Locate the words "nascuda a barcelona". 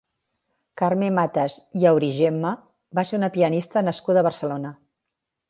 3.91-4.75